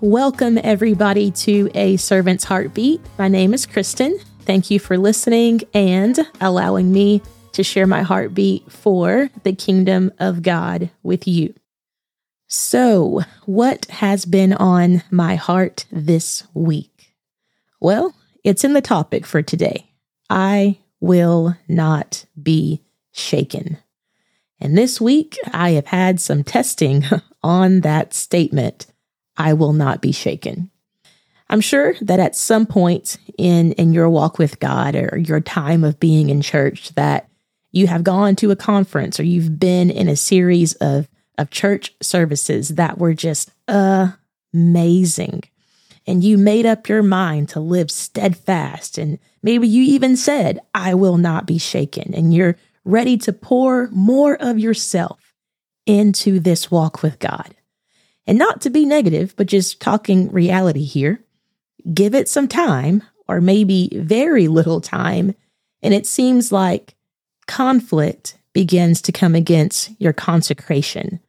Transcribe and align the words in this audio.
Welcome, 0.00 0.60
everybody, 0.62 1.32
to 1.32 1.68
A 1.74 1.96
Servant's 1.96 2.44
Heartbeat. 2.44 3.00
My 3.18 3.26
name 3.26 3.52
is 3.52 3.66
Kristen. 3.66 4.16
Thank 4.42 4.70
you 4.70 4.78
for 4.78 4.96
listening 4.96 5.62
and 5.74 6.16
allowing 6.40 6.92
me 6.92 7.20
to 7.54 7.64
share 7.64 7.86
my 7.86 8.02
heartbeat 8.02 8.70
for 8.70 9.28
the 9.42 9.52
kingdom 9.52 10.12
of 10.20 10.42
God 10.42 10.90
with 11.02 11.26
you. 11.26 11.52
So, 12.46 13.22
what 13.44 13.86
has 13.86 14.24
been 14.24 14.52
on 14.52 15.02
my 15.10 15.34
heart 15.34 15.84
this 15.90 16.44
week? 16.54 17.12
Well, 17.80 18.14
it's 18.44 18.62
in 18.62 18.74
the 18.74 18.80
topic 18.80 19.26
for 19.26 19.42
today. 19.42 19.90
I 20.30 20.78
will 21.00 21.56
not 21.66 22.24
be 22.40 22.84
shaken. 23.10 23.78
And 24.60 24.78
this 24.78 25.00
week, 25.00 25.36
I 25.52 25.70
have 25.70 25.88
had 25.88 26.20
some 26.20 26.44
testing 26.44 27.02
on 27.42 27.80
that 27.80 28.14
statement. 28.14 28.86
I 29.38 29.54
will 29.54 29.72
not 29.72 30.02
be 30.02 30.12
shaken. 30.12 30.70
I'm 31.48 31.60
sure 31.62 31.94
that 32.02 32.20
at 32.20 32.36
some 32.36 32.66
point 32.66 33.16
in, 33.38 33.72
in 33.72 33.94
your 33.94 34.10
walk 34.10 34.38
with 34.38 34.60
God 34.60 34.94
or 34.94 35.16
your 35.16 35.40
time 35.40 35.82
of 35.84 35.98
being 35.98 36.28
in 36.28 36.42
church 36.42 36.90
that 36.90 37.30
you 37.72 37.86
have 37.86 38.04
gone 38.04 38.36
to 38.36 38.50
a 38.50 38.56
conference 38.56 39.18
or 39.18 39.22
you've 39.22 39.58
been 39.58 39.90
in 39.90 40.08
a 40.08 40.16
series 40.16 40.74
of, 40.74 41.08
of 41.38 41.50
church 41.50 41.94
services 42.02 42.70
that 42.70 42.98
were 42.98 43.14
just 43.14 43.50
amazing. 44.52 45.42
And 46.06 46.24
you 46.24 46.36
made 46.36 46.66
up 46.66 46.88
your 46.88 47.02
mind 47.02 47.50
to 47.50 47.60
live 47.60 47.90
steadfast. 47.90 48.98
And 48.98 49.18
maybe 49.42 49.68
you 49.68 49.82
even 49.84 50.16
said, 50.16 50.60
I 50.74 50.94
will 50.94 51.18
not 51.18 51.46
be 51.46 51.58
shaken. 51.58 52.14
And 52.14 52.34
you're 52.34 52.56
ready 52.84 53.16
to 53.18 53.32
pour 53.32 53.88
more 53.90 54.34
of 54.40 54.58
yourself 54.58 55.34
into 55.86 56.40
this 56.40 56.70
walk 56.70 57.02
with 57.02 57.18
God. 57.18 57.54
And 58.28 58.38
not 58.38 58.60
to 58.60 58.70
be 58.70 58.84
negative, 58.84 59.34
but 59.36 59.46
just 59.46 59.80
talking 59.80 60.30
reality 60.30 60.84
here. 60.84 61.24
Give 61.94 62.14
it 62.14 62.28
some 62.28 62.46
time, 62.46 63.02
or 63.26 63.40
maybe 63.40 63.88
very 63.94 64.48
little 64.48 64.82
time, 64.82 65.34
and 65.82 65.94
it 65.94 66.06
seems 66.06 66.52
like 66.52 66.94
conflict 67.46 68.36
begins 68.52 69.00
to 69.02 69.12
come 69.12 69.34
against 69.34 69.90
your 69.98 70.12
consecration, 70.12 71.20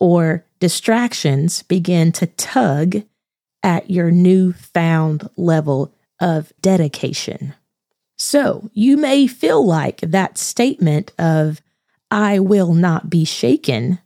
or 0.00 0.46
distractions 0.58 1.62
begin 1.64 2.12
to 2.12 2.26
tug 2.26 3.02
at 3.62 3.90
your 3.90 4.10
newfound 4.10 5.28
level 5.36 5.92
of 6.18 6.52
dedication. 6.62 7.52
So 8.16 8.70
you 8.72 8.96
may 8.96 9.26
feel 9.26 9.64
like 9.66 10.00
that 10.00 10.38
statement 10.38 11.12
of, 11.18 11.60
I 12.10 12.38
will 12.38 12.72
not 12.72 13.10
be 13.10 13.26
shaken 13.26 13.98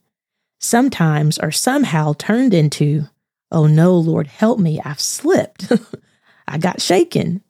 sometimes 0.63 1.39
are 1.39 1.51
somehow 1.51 2.15
turned 2.17 2.55
into, 2.55 3.05
oh 3.51 3.67
no, 3.67 3.95
Lord, 3.95 4.29
help 4.29 4.59
me, 4.59 4.81
I've 4.85 5.01
slipped. 5.01 5.71
I 6.49 6.59
got 6.59 6.81
shaken. 6.81 7.43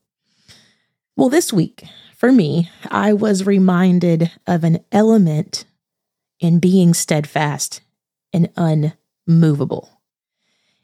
Well, 1.16 1.28
this 1.28 1.52
week, 1.52 1.84
for 2.16 2.33
me, 2.33 2.70
I 2.90 3.12
was 3.12 3.46
reminded 3.46 4.30
of 4.46 4.64
an 4.64 4.78
element 4.90 5.64
in 6.40 6.58
being 6.58 6.94
steadfast 6.94 7.83
and 8.33 8.48
unmovable, 8.56 10.00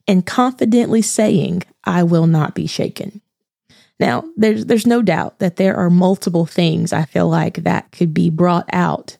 and 0.07 0.25
confidently 0.25 1.03
saying, 1.03 1.63
I 1.85 2.03
will 2.03 2.27
not 2.27 2.55
be 2.55 2.67
shaken. 2.67 3.21
Now, 3.99 4.25
there's, 4.37 4.67
there's 4.67 4.87
no 4.87 5.03
doubt 5.03 5.39
that 5.41 5.57
there 5.57 5.77
are 5.77 5.91
multiple 5.91 6.47
things 6.47 6.93
I 6.93 7.05
feel 7.05 7.29
like 7.29 7.57
that 7.65 7.91
could 7.91 8.15
be 8.15 8.31
brought 8.31 8.69
out 8.73 9.17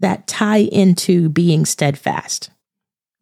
that 0.00 0.26
tie 0.26 0.58
into 0.58 1.28
being 1.28 1.64
steadfast. 1.64 2.50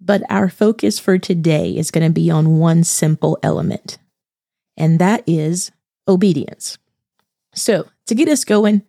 But 0.00 0.22
our 0.28 0.48
focus 0.48 0.98
for 0.98 1.18
today 1.18 1.70
is 1.70 1.90
going 1.90 2.06
to 2.06 2.12
be 2.12 2.30
on 2.30 2.58
one 2.58 2.84
simple 2.84 3.38
element, 3.42 3.98
and 4.76 4.98
that 4.98 5.24
is 5.26 5.70
obedience. 6.06 6.78
So, 7.54 7.88
to 8.06 8.14
get 8.14 8.28
us 8.28 8.44
going, 8.44 8.82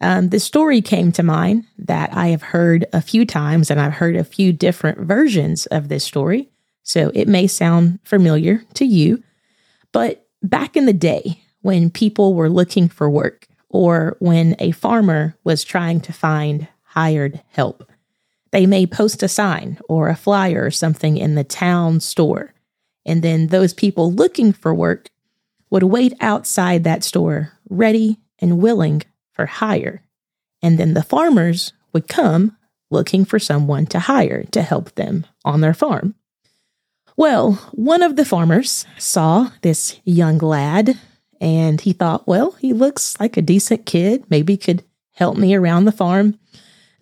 um, 0.00 0.30
the 0.30 0.40
story 0.40 0.80
came 0.80 1.12
to 1.12 1.22
mind 1.22 1.66
that 1.78 2.12
I 2.12 2.28
have 2.28 2.42
heard 2.42 2.84
a 2.92 3.00
few 3.00 3.24
times, 3.24 3.70
and 3.70 3.80
I've 3.80 3.94
heard 3.94 4.16
a 4.16 4.24
few 4.24 4.52
different 4.52 4.98
versions 4.98 5.66
of 5.66 5.88
this 5.88 6.04
story. 6.04 6.50
So, 6.82 7.12
it 7.14 7.28
may 7.28 7.46
sound 7.46 8.00
familiar 8.02 8.64
to 8.74 8.84
you. 8.84 9.22
But 9.92 10.26
back 10.42 10.76
in 10.76 10.86
the 10.86 10.92
day, 10.92 11.42
when 11.62 11.90
people 11.90 12.34
were 12.34 12.50
looking 12.50 12.88
for 12.88 13.08
work, 13.08 13.46
or 13.68 14.16
when 14.18 14.56
a 14.58 14.72
farmer 14.72 15.36
was 15.44 15.62
trying 15.62 16.00
to 16.00 16.12
find 16.12 16.66
hired 16.90 17.40
help. 17.48 17.88
They 18.50 18.66
may 18.66 18.84
post 18.84 19.22
a 19.22 19.28
sign 19.28 19.78
or 19.88 20.08
a 20.08 20.16
flyer 20.16 20.64
or 20.64 20.70
something 20.72 21.16
in 21.16 21.36
the 21.36 21.44
town 21.44 22.00
store. 22.00 22.52
And 23.06 23.22
then 23.22 23.46
those 23.46 23.72
people 23.72 24.12
looking 24.12 24.52
for 24.52 24.74
work 24.74 25.08
would 25.70 25.84
wait 25.84 26.14
outside 26.20 26.82
that 26.84 27.04
store, 27.04 27.52
ready 27.68 28.18
and 28.40 28.58
willing 28.58 29.02
for 29.32 29.46
hire. 29.46 30.02
And 30.62 30.78
then 30.78 30.94
the 30.94 31.02
farmers 31.04 31.72
would 31.92 32.08
come 32.08 32.56
looking 32.90 33.24
for 33.24 33.38
someone 33.38 33.86
to 33.86 34.00
hire 34.00 34.42
to 34.50 34.62
help 34.62 34.94
them 34.96 35.26
on 35.44 35.60
their 35.60 35.74
farm. 35.74 36.16
Well, 37.16 37.52
one 37.72 38.02
of 38.02 38.16
the 38.16 38.24
farmers 38.24 38.84
saw 38.98 39.50
this 39.62 40.00
young 40.04 40.38
lad 40.38 40.98
and 41.40 41.80
he 41.80 41.92
thought, 41.92 42.26
well, 42.26 42.52
he 42.52 42.72
looks 42.72 43.18
like 43.20 43.36
a 43.36 43.42
decent 43.42 43.86
kid, 43.86 44.24
maybe 44.28 44.56
could 44.56 44.82
help 45.12 45.36
me 45.36 45.54
around 45.54 45.84
the 45.84 45.92
farm. 45.92 46.38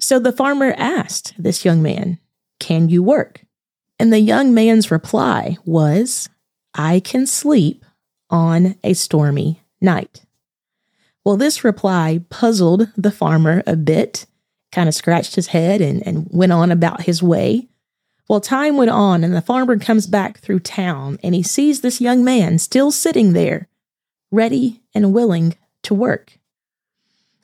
So 0.01 0.19
the 0.19 0.33
farmer 0.33 0.75
asked 0.77 1.35
this 1.39 1.65
young 1.65 1.83
man, 1.83 2.19
Can 2.61 2.89
you 2.89 3.03
work? 3.03 3.45
And 3.99 4.13
the 4.13 4.21
young 4.21 4.55
man's 4.55 4.91
reply 4.91 5.57
was, 5.65 6.29
I 6.75 7.01
can 7.01 7.27
sleep 7.27 7.85
on 8.31 8.77
a 8.85 8.95
stormy 8.95 9.63
night. 9.81 10.25
Well, 11.25 11.37
this 11.37 11.65
reply 11.65 12.21
puzzled 12.31 12.89
the 12.97 13.11
farmer 13.11 13.63
a 13.67 13.77
bit, 13.77 14.27
kind 14.71 14.89
of 14.89 14.95
scratched 14.95 15.35
his 15.35 15.49
head 15.49 15.81
and, 15.81 16.07
and 16.07 16.29
went 16.31 16.53
on 16.53 16.71
about 16.71 17.03
his 17.03 17.23
way. 17.23 17.69
Well, 18.29 18.41
time 18.41 18.77
went 18.77 18.91
on, 18.91 19.25
and 19.25 19.35
the 19.35 19.43
farmer 19.43 19.79
comes 19.79 20.07
back 20.07 20.39
through 20.39 20.61
town 20.61 21.19
and 21.23 21.35
he 21.35 21.43
sees 21.43 21.81
this 21.81 22.01
young 22.01 22.23
man 22.23 22.59
still 22.59 22.91
sitting 22.91 23.33
there, 23.33 23.69
ready 24.31 24.83
and 24.95 25.13
willing 25.13 25.57
to 25.83 25.95
work. 25.95 26.39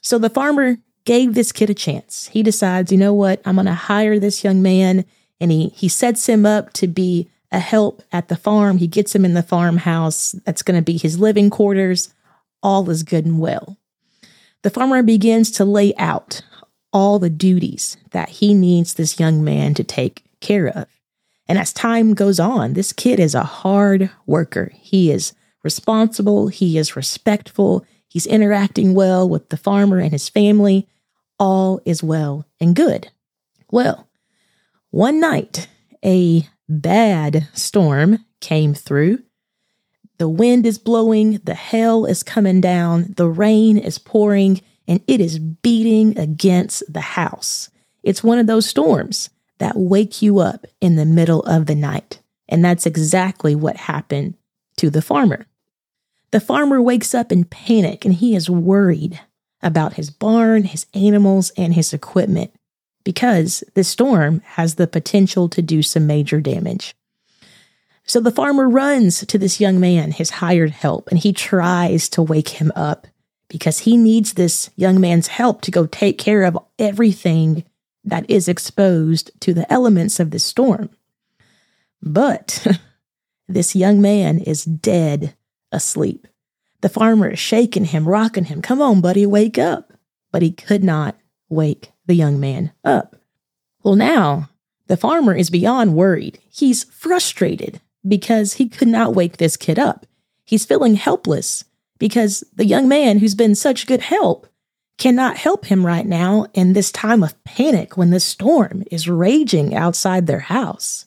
So 0.01 0.19
the 0.19 0.31
farmer 0.31 0.79
gave 1.05 1.35
this 1.35 1.53
kid 1.53 1.71
a 1.71 1.75
chance. 1.75 2.29
He 2.29 2.43
decides, 2.43 2.91
you 2.91 2.99
know 2.99 3.15
what, 3.15 3.41
I'm 3.45 3.57
going 3.57 3.67
to 3.67 3.75
hire 3.75 4.19
this 4.19 4.45
young 4.45 4.63
man, 4.63 5.05
and 5.41 5.51
he 5.51 5.69
he 5.71 5.89
sets 5.89 6.29
him 6.29 6.47
up 6.47 6.73
to 6.75 6.87
be 6.87 7.29
a 7.53 7.59
help 7.59 8.03
at 8.13 8.29
the 8.29 8.37
farm. 8.37 8.79
He 8.79 8.87
gets 8.87 9.15
him 9.15 9.25
in 9.25 9.35
the 9.35 9.43
farmhouse. 9.43 10.33
That's 10.45 10.63
going 10.63 10.79
to 10.79 10.83
be 10.83 10.99
his 10.99 11.19
living 11.19 11.51
quarters. 11.51 12.13
All 12.63 12.89
is 12.91 13.03
good 13.03 13.27
and 13.27 13.39
well. 13.39 13.79
The 14.63 14.71
farmer 14.71 15.03
begins 15.03 15.51
to 15.53 15.65
lay 15.65 15.95
out 15.97 16.43
all 16.93 17.19
the 17.19 17.31
duties 17.31 17.97
that 18.13 18.29
he 18.29 18.55
needs 18.55 18.95
this 18.95 19.21
young 19.21 19.45
man 19.45 19.75
to 19.75 19.85
take 19.85 20.25
care 20.41 20.69
of. 20.69 20.87
And 21.47 21.59
as 21.59 21.73
time 21.73 22.15
goes 22.15 22.41
on, 22.41 22.73
this 22.73 22.93
kid 22.93 23.21
is 23.21 23.35
a 23.35 23.43
hard 23.43 24.11
worker. 24.27 24.73
He 24.75 25.11
is 25.11 25.35
responsible, 25.63 26.49
he 26.49 26.79
is 26.79 26.97
respectful, 26.97 27.85
he's 28.15 28.27
interacting 28.27 28.95
well 28.95 29.29
with 29.29 29.51
the 29.51 29.57
farmer 29.59 29.99
and 29.99 30.13
his 30.13 30.31
family 30.31 30.89
all 31.39 31.81
is 31.85 32.03
well 32.03 32.47
and 32.61 32.75
good. 32.75 33.11
Well, 33.71 34.09
one 34.91 35.21
night, 35.21 35.69
a 36.05 36.49
bad 36.69 37.49
storm 37.53 38.25
came 38.41 38.73
through. 38.73 39.23
The 40.19 40.29
wind 40.29 40.65
is 40.65 40.79
blowing, 40.79 41.41
the 41.45 41.57
hail 41.57 42.07
is 42.07 42.23
coming 42.23 42.61
down, 42.61 43.15
the 43.17 43.29
rain 43.29 43.77
is 43.77 43.99
pouring, 43.99 44.63
and 44.87 45.01
it 45.09 45.21
is 45.21 45.41
beating 45.41 46.17
against 46.17 46.85
the 46.91 47.01
house. 47.01 47.69
It's 48.05 48.23
one 48.23 48.39
of 48.39 48.47
those 48.47 48.67
storms 48.67 49.31
that 49.59 49.77
wake 49.77 50.23
you 50.23 50.39
up 50.39 50.67
in 50.81 50.95
the 50.95 51.05
middle 51.05 51.43
of 51.43 51.67
the 51.67 51.75
night. 51.75 52.21
And 52.49 52.65
that's 52.65 52.87
exactly 52.87 53.55
what 53.57 53.77
happened 53.77 54.35
to 54.77 54.91
the 54.91 55.03
farmer. 55.03 55.47
The 56.35 56.41
farmer 56.41 56.83
wakes 56.83 57.15
up 57.15 57.31
in 57.31 57.45
panic 57.45 58.05
and 58.05 58.13
he 58.13 58.35
is 58.35 58.51
worried 58.51 59.21
about 59.63 59.93
his 59.93 60.11
barn, 60.11 60.65
his 60.65 60.85
animals, 60.93 61.53
and 61.57 61.73
his 61.73 61.93
equipment 61.93 62.53
because 63.05 63.63
the 63.75 63.85
storm 63.85 64.41
has 64.45 64.75
the 64.75 64.89
potential 64.89 65.49
to 65.51 65.63
do 65.63 65.81
some 65.81 66.09
major 66.09 66.41
damage. 66.41 66.97
So 68.03 68.19
the 68.19 68.33
farmer 68.33 68.69
runs 68.69 69.25
to 69.25 69.39
this 69.39 69.61
young 69.61 69.79
man, 69.79 70.11
his 70.11 70.31
hired 70.31 70.73
help, 70.73 71.07
and 71.07 71.21
he 71.21 71.33
tries 71.33 72.09
to 72.09 72.21
wake 72.21 72.49
him 72.49 72.73
up 72.75 73.07
because 73.47 73.79
he 73.79 73.97
needs 73.97 74.33
this 74.33 74.71
young 74.75 75.01
man's 75.01 75.29
help 75.29 75.61
to 75.61 75.71
go 75.71 75.87
take 75.87 76.19
care 76.19 76.43
of 76.43 76.59
everything 76.81 77.63
that 78.03 78.29
is 78.29 78.49
exposed 78.49 79.31
to 79.43 79.55
the 79.55 79.73
elements 79.73 80.19
of 80.19 80.33
the 80.33 80.41
storm. 80.41 80.91
But 82.03 82.67
this 83.49 83.77
young 83.77 84.01
man 84.01 84.41
is 84.41 84.65
dead 84.65 85.37
asleep. 85.75 86.27
The 86.81 86.89
farmer 86.89 87.31
is 87.31 87.39
shaking 87.39 87.87
him, 87.87 88.07
rocking 88.07 88.45
him. 88.45 88.63
Come 88.63 88.81
on, 88.81 89.01
buddy, 89.01 89.27
wake 89.27 89.59
up. 89.59 89.93
But 90.33 90.43
he 90.43 90.53
could 90.53 90.85
not 90.85 91.17
wake 91.49 91.93
the 92.07 92.15
young 92.15 92.41
man 92.41 92.73
up. 92.85 93.17
Well, 93.83 93.97
now 93.97 94.51
the 94.87 94.97
farmer 94.97 95.35
is 95.35 95.51
beyond 95.51 95.95
worried. 95.95 96.39
He's 96.51 96.85
frustrated 96.85 97.81
because 98.07 98.55
he 98.55 98.69
could 98.69 98.89
not 98.89 99.15
wake 99.15 99.37
this 99.39 99.57
kid 99.57 99.79
up. 99.79 100.07
He's 100.45 100.67
feeling 100.67 100.95
helpless 100.95 101.65
because 101.99 102.45
the 102.55 102.67
young 102.67 102.87
man 102.89 103.19
who's 103.19 103.35
been 103.35 103.55
such 103.55 103.87
good 103.87 104.03
help 104.03 104.47
cannot 104.99 105.37
help 105.37 105.67
him 105.67 105.85
right 105.85 106.07
now 106.07 106.47
in 106.55 106.73
this 106.73 106.93
time 106.93 107.23
of 107.23 107.43
panic 107.45 107.97
when 107.97 108.11
the 108.11 108.21
storm 108.21 108.85
is 108.91 109.09
raging 109.09 109.75
outside 109.75 110.27
their 110.27 110.41
house. 110.41 111.07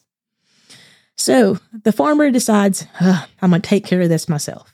So 1.18 1.58
the 1.72 1.92
farmer 1.92 2.30
decides, 2.30 2.86
I'm 3.00 3.50
going 3.50 3.60
to 3.60 3.68
take 3.68 3.84
care 3.84 4.00
of 4.00 4.08
this 4.08 4.28
myself. 4.28 4.72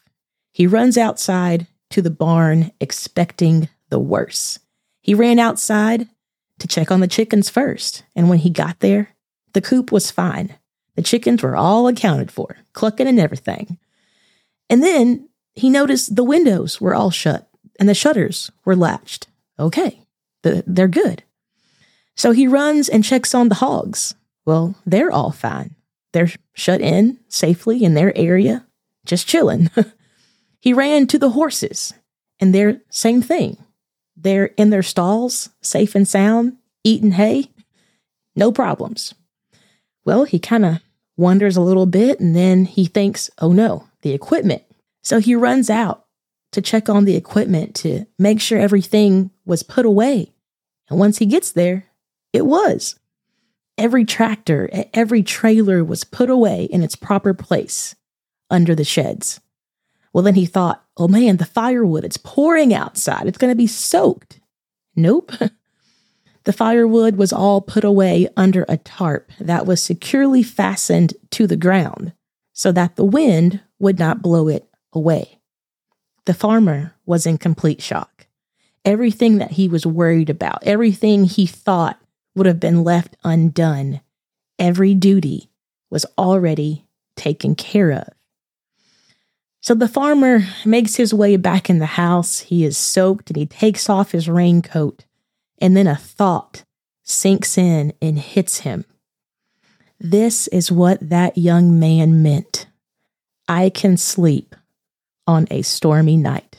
He 0.53 0.67
runs 0.67 0.97
outside 0.97 1.67
to 1.91 2.03
the 2.03 2.11
barn 2.11 2.71
expecting 2.81 3.69
the 3.89 3.99
worst. 3.99 4.61
He 5.01 5.15
ran 5.15 5.39
outside 5.39 6.09
to 6.59 6.69
check 6.69 6.91
on 6.91 7.01
the 7.01 7.09
chickens 7.09 7.51
first, 7.51 8.05
and 8.15 8.29
when 8.29 8.39
he 8.39 8.51
got 8.51 8.81
there, 8.81 9.09
the 9.55 9.61
coop 9.61 9.91
was 9.91 10.11
fine. 10.11 10.55
The 10.97 11.03
chickens 11.03 11.43
were 11.43 11.57
all 11.57 11.89
accounted 11.89 12.31
for, 12.31 12.59
clucking 12.73 13.09
and 13.09 13.19
everything. 13.19 13.79
And 14.71 14.83
then 14.83 15.29
he 15.55 15.71
noticed 15.71 16.15
the 16.15 16.25
windows 16.25 16.81
were 16.81 16.95
all 16.95 17.11
shut 17.11 17.49
and 17.81 17.89
the 17.89 17.95
shutters 17.95 18.51
were 18.65 18.77
latched. 18.77 19.27
Okay, 19.59 20.01
the, 20.43 20.63
they're 20.67 20.89
good. 20.89 21.23
So 22.17 22.33
he 22.33 22.47
runs 22.47 22.89
and 22.89 23.03
checks 23.03 23.35
on 23.35 23.49
the 23.49 23.57
hogs. 23.57 24.15
Well, 24.45 24.77
they're 24.87 25.11
all 25.11 25.33
fine. 25.33 25.75
They're 26.15 26.31
shut 26.53 26.81
in 26.81 27.19
safely 27.29 27.83
in 27.83 27.95
their 27.95 28.17
area, 28.17 28.65
just 29.05 29.27
chilling. 29.27 29.69
he 30.61 30.73
ran 30.73 31.09
to 31.09 31.19
the 31.19 31.31
horses, 31.31 31.93
and 32.39 32.55
they're 32.55 32.81
same 32.89 33.21
thing. 33.21 33.59
They're 34.17 34.47
in 34.57 34.71
their 34.71 34.85
stalls, 34.85 35.51
safe 35.61 35.97
and 35.97 36.07
sound, 36.07 36.57
eating 36.85 37.13
hay, 37.13 37.51
no 38.37 38.53
problems. 38.53 39.15
Well, 40.05 40.23
he 40.23 40.39
kind 40.39 40.65
of 40.65 40.79
wonders 41.17 41.57
a 41.57 41.61
little 41.63 41.87
bit, 41.87 42.21
and 42.21 42.37
then 42.37 42.65
he 42.65 42.85
thinks, 42.85 43.29
oh 43.39 43.51
no, 43.51 43.89
the 44.03 44.13
equipment. 44.13 44.63
So 45.03 45.19
he 45.19 45.35
runs 45.35 45.69
out 45.69 46.05
to 46.53 46.63
check 46.63 46.89
on 46.89 47.07
the 47.07 47.17
equipment 47.17 47.75
to 47.77 48.07
make 48.21 48.41
sure 48.41 48.61
everything 48.61 49.33
was 49.45 49.65
put 49.65 49.85
away. 49.85 50.33
And 50.89 51.01
once 51.01 51.19
he 51.19 51.27
gets 51.27 51.51
there, 51.51 51.87
it 52.33 52.47
was. 52.47 53.01
Every 53.77 54.05
tractor, 54.05 54.71
every 54.93 55.23
trailer 55.23 55.85
was 55.85 56.05
put 56.05 56.31
away 56.31 56.65
in 56.65 56.83
its 56.83 56.95
proper 56.95 57.35
place 57.35 57.95
under 58.51 58.75
the 58.75 58.85
sheds. 58.85 59.41
Well, 60.13 60.23
then 60.23 60.37
he 60.37 60.47
thought, 60.47 60.85
oh 60.97 61.09
man, 61.09 61.39
the 61.39 61.45
firewood, 61.45 62.05
it's 62.05 62.17
pouring 62.17 62.73
outside. 62.73 63.27
It's 63.27 63.39
going 63.39 63.51
to 63.51 63.57
be 63.57 63.67
soaked. 63.67 64.39
Nope. 64.95 65.33
the 66.45 66.53
firewood 66.53 67.17
was 67.17 67.33
all 67.33 67.61
put 67.61 67.83
away 67.83 68.29
under 68.37 68.65
a 68.69 68.77
tarp 68.77 69.31
that 69.41 69.67
was 69.67 69.83
securely 69.83 70.45
fastened 70.45 71.15
to 71.31 71.49
the 71.49 71.57
ground 71.57 72.13
so 72.53 72.71
that 72.71 72.95
the 72.95 73.05
wind 73.05 73.61
would 73.81 73.99
not 73.99 74.23
blow 74.23 74.47
it 74.47 74.69
away. 74.93 75.41
The 76.27 76.35
farmer 76.35 76.95
was 77.05 77.27
in 77.27 77.37
complete 77.39 77.83
shock. 77.83 78.27
Everything 78.85 79.39
that 79.39 79.53
he 79.53 79.69
was 79.69 79.85
worried 79.85 80.31
about, 80.31 80.63
everything 80.63 81.25
he 81.25 81.47
thought 81.47 81.99
would 82.35 82.47
have 82.47 82.61
been 82.61 82.85
left 82.85 83.17
undone, 83.25 84.01
every 84.59 84.95
duty 84.95 85.51
was 85.91 86.07
already 86.19 86.87
taken 87.17 87.55
care 87.55 87.93
of. 87.93 88.09
So 89.61 89.75
the 89.75 89.89
farmer 89.89 90.41
makes 90.67 90.97
his 90.97 91.15
way 91.15 91.37
back 91.37 91.71
in 91.71 91.79
the 91.79 91.87
house. 91.87 92.41
He 92.41 92.65
is 92.65 92.77
soaked 92.77 93.31
and 93.31 93.37
he 93.39 93.47
takes 93.47 93.89
off 93.89 94.13
his 94.13 94.29
raincoat. 94.29 95.07
And 95.59 95.75
then 95.75 95.87
a 95.87 95.97
thought 95.97 96.65
sinks 97.03 97.57
in 97.57 97.95
and 98.03 98.19
hits 98.19 98.61
him. 98.61 98.85
This 99.99 100.49
is 100.49 100.71
what 100.71 101.09
that 101.09 101.39
young 101.39 101.79
man 101.79 102.23
meant. 102.23 102.67
I 103.49 103.71
can 103.71 103.97
sleep 103.97 104.55
on 105.27 105.47
a 105.51 105.63
stormy 105.63 106.19
night. 106.19 106.54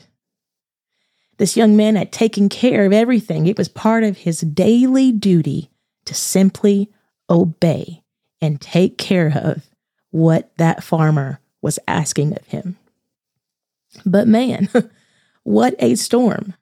This 1.38 1.56
young 1.56 1.76
man 1.76 1.96
had 1.96 2.12
taken 2.12 2.48
care 2.48 2.86
of 2.86 2.92
everything. 2.92 3.46
It 3.46 3.58
was 3.58 3.68
part 3.68 4.04
of 4.04 4.18
his 4.18 4.40
daily 4.40 5.12
duty 5.12 5.70
to 6.06 6.14
simply 6.14 6.90
obey 7.28 8.02
and 8.40 8.60
take 8.60 8.96
care 8.96 9.32
of 9.34 9.62
what 10.10 10.56
that 10.56 10.82
farmer 10.82 11.40
was 11.60 11.78
asking 11.86 12.32
of 12.32 12.46
him. 12.46 12.76
But 14.04 14.28
man, 14.28 14.68
what 15.42 15.74
a 15.78 15.94
storm. 15.96 16.54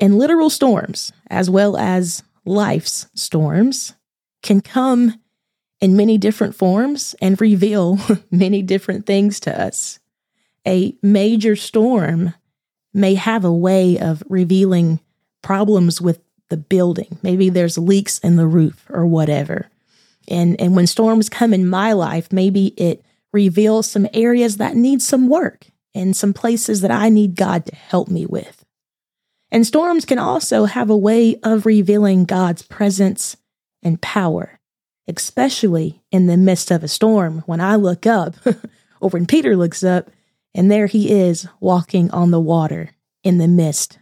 And 0.00 0.18
literal 0.18 0.50
storms, 0.50 1.12
as 1.28 1.50
well 1.50 1.76
as 1.76 2.22
life's 2.44 3.06
storms, 3.14 3.94
can 4.42 4.60
come 4.60 5.20
in 5.80 5.96
many 5.96 6.18
different 6.18 6.54
forms 6.54 7.14
and 7.20 7.40
reveal 7.40 7.98
many 8.30 8.62
different 8.62 9.06
things 9.06 9.40
to 9.40 9.60
us 9.60 9.98
a 10.66 10.94
major 11.02 11.56
storm 11.56 12.34
may 12.94 13.14
have 13.14 13.44
a 13.44 13.52
way 13.52 13.98
of 13.98 14.22
revealing 14.28 15.00
problems 15.42 16.00
with 16.00 16.20
the 16.48 16.56
building. 16.56 17.18
Maybe 17.22 17.50
there's 17.50 17.78
leaks 17.78 18.18
in 18.18 18.36
the 18.36 18.46
roof 18.46 18.84
or 18.88 19.06
whatever. 19.06 19.68
And 20.28 20.60
and 20.60 20.76
when 20.76 20.86
storms 20.86 21.28
come 21.28 21.54
in 21.54 21.66
my 21.66 21.92
life, 21.92 22.32
maybe 22.32 22.68
it 22.76 23.04
reveals 23.32 23.90
some 23.90 24.08
areas 24.12 24.56
that 24.56 24.76
need 24.76 25.02
some 25.02 25.28
work 25.28 25.66
and 25.94 26.16
some 26.16 26.32
places 26.32 26.80
that 26.80 26.90
I 26.90 27.08
need 27.08 27.36
God 27.36 27.66
to 27.66 27.74
help 27.74 28.08
me 28.08 28.26
with. 28.26 28.64
And 29.50 29.66
storms 29.66 30.04
can 30.04 30.18
also 30.18 30.66
have 30.66 30.90
a 30.90 30.96
way 30.96 31.36
of 31.42 31.66
revealing 31.66 32.24
God's 32.24 32.62
presence 32.62 33.36
and 33.82 34.00
power, 34.00 34.60
especially 35.06 36.02
in 36.10 36.26
the 36.26 36.36
midst 36.36 36.70
of 36.70 36.84
a 36.84 36.88
storm. 36.88 37.42
When 37.46 37.60
I 37.60 37.76
look 37.76 38.06
up, 38.06 38.34
or 39.00 39.10
when 39.10 39.26
Peter 39.26 39.56
looks 39.56 39.82
up, 39.82 40.10
and 40.58 40.70
there 40.70 40.88
he 40.88 41.12
is 41.12 41.46
walking 41.60 42.10
on 42.10 42.32
the 42.32 42.40
water 42.40 42.90
in 43.22 43.38
the 43.38 43.46
midst 43.46 44.00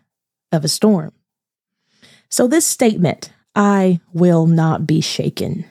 of 0.51 0.65
a 0.65 0.69
storm. 0.69 1.13
So, 2.31 2.49
this 2.49 2.67
statement, 2.67 3.31
I 3.55 4.01
will 4.15 4.47
not 4.47 4.87
be 4.87 5.03
shaken. 5.03 5.67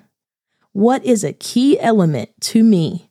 What 0.74 1.04
is 1.04 1.24
a 1.24 1.34
key 1.34 1.80
element 1.80 2.30
to 2.42 2.64
me 2.64 3.10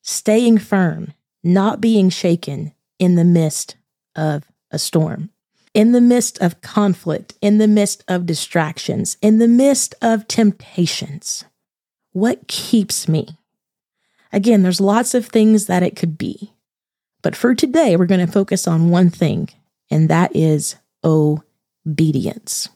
staying 0.00 0.56
firm, 0.56 1.12
not 1.44 1.82
being 1.82 2.08
shaken 2.08 2.72
in 2.98 3.16
the 3.16 3.24
midst 3.24 3.76
of 4.16 4.44
a 4.70 4.78
storm? 4.78 5.28
in 5.74 5.92
the 5.92 6.00
midst 6.02 6.38
of 6.42 6.60
conflict, 6.60 7.32
in 7.40 7.56
the 7.56 7.66
midst 7.66 8.04
of 8.06 8.26
distractions, 8.26 9.16
in 9.22 9.38
the 9.38 9.48
midst 9.48 9.94
of 10.02 10.28
temptations? 10.28 11.44
What 12.12 12.46
keeps 12.46 13.08
me? 13.08 13.38
Again, 14.32 14.62
there's 14.62 14.82
lots 14.82 15.14
of 15.14 15.26
things 15.26 15.66
that 15.66 15.82
it 15.82 15.96
could 15.96 16.18
be. 16.18 16.52
But 17.22 17.36
for 17.36 17.54
today, 17.54 17.96
we're 17.96 18.06
going 18.06 18.24
to 18.24 18.32
focus 18.32 18.66
on 18.66 18.90
one 18.90 19.10
thing, 19.10 19.48
and 19.90 20.08
that 20.08 20.34
is 20.34 20.76
obedience. 21.04 22.68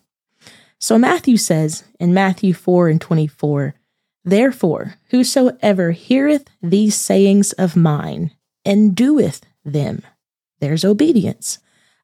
So 0.78 0.98
Matthew 0.98 1.36
says 1.36 1.84
in 1.98 2.14
Matthew 2.14 2.54
4 2.54 2.88
and 2.88 3.00
24, 3.00 3.74
Therefore, 4.24 4.94
whosoever 5.10 5.92
heareth 5.92 6.48
these 6.62 6.96
sayings 6.96 7.52
of 7.52 7.76
mine 7.76 8.32
and 8.64 8.94
doeth 8.94 9.42
them, 9.64 10.02
there's 10.60 10.84
obedience. 10.84 11.58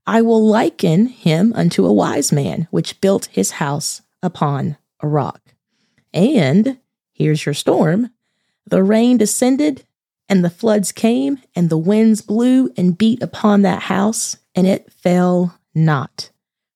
I 0.06 0.22
will 0.22 0.44
liken 0.44 1.06
him 1.06 1.52
unto 1.54 1.86
a 1.86 1.92
wise 1.92 2.32
man 2.32 2.68
which 2.70 3.00
built 3.00 3.26
his 3.26 3.52
house 3.52 4.02
upon 4.22 4.76
a 5.00 5.08
rock. 5.08 5.40
And 6.12 6.78
here's 7.12 7.44
your 7.46 7.54
storm 7.54 8.10
the 8.66 8.82
rain 8.82 9.16
descended, 9.16 9.84
and 10.28 10.44
the 10.44 10.50
floods 10.50 10.92
came, 10.92 11.38
and 11.54 11.68
the 11.68 11.78
winds 11.78 12.22
blew 12.22 12.70
and 12.76 12.96
beat 12.96 13.22
upon 13.22 13.62
that 13.62 13.82
house, 13.82 14.36
and 14.54 14.66
it 14.66 14.92
fell 14.92 15.58
not, 15.74 16.30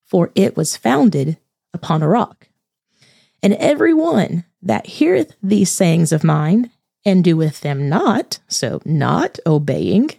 for 0.04 0.30
it 0.34 0.56
was 0.56 0.76
founded 0.76 1.38
upon 1.72 2.02
a 2.02 2.08
rock. 2.08 2.48
And 3.42 3.54
every 3.54 3.94
one 3.94 4.44
that 4.62 4.86
heareth 4.86 5.36
these 5.42 5.70
sayings 5.70 6.12
of 6.12 6.24
mine, 6.24 6.70
and 7.04 7.22
doeth 7.22 7.60
them 7.60 7.88
not, 7.88 8.40
so 8.48 8.80
not 8.84 9.38
obeying, 9.46 10.10